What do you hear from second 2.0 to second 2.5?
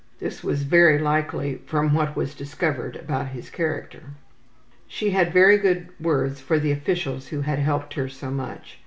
was